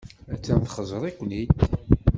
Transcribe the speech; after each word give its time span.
Attan 0.33 0.59
txeẓẓer-iken-id. 0.63 1.51